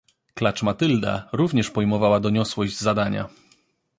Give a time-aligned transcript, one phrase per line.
[0.33, 3.29] "Klacz Matylda również pojmowała doniosłość zadania."